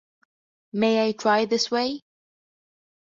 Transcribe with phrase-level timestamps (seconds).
[0.73, 2.01] May I try this way?